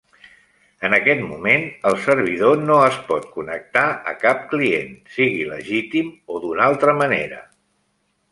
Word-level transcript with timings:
En 0.87 0.93
aquest 0.97 1.19
moment, 1.31 1.65
el 1.89 1.97
servidor 2.05 2.55
no 2.69 2.77
es 2.85 2.97
pot 3.09 3.27
connectar 3.35 3.83
a 4.11 4.15
cap 4.23 4.41
client, 4.55 4.97
sigui 5.17 5.45
legítim 5.53 6.09
o 6.37 6.41
d'una 6.47 6.65
altra 6.73 6.97
manera. 7.05 7.43